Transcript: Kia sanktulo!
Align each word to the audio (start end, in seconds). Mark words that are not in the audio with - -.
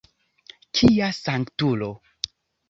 Kia 0.79 1.09
sanktulo! 1.17 1.91